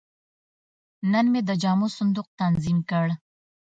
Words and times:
نن 1.11 1.25
مې 1.31 1.41
د 1.47 1.51
جامو 1.61 1.87
صندوق 1.97 2.27
تنظیم 2.39 2.79
کړ. 2.89 3.07